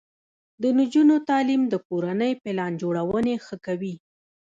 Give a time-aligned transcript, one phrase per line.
[0.61, 3.95] د نجونو تعلیم د کورنۍ پلان جوړونې ښه کوي.